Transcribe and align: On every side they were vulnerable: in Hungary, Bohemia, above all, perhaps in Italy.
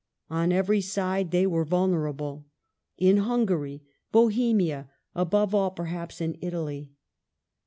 On 0.31 0.51
every 0.51 0.81
side 0.81 1.29
they 1.29 1.45
were 1.45 1.63
vulnerable: 1.63 2.47
in 2.97 3.17
Hungary, 3.17 3.83
Bohemia, 4.11 4.89
above 5.13 5.53
all, 5.53 5.69
perhaps 5.69 6.19
in 6.19 6.39
Italy. 6.41 6.89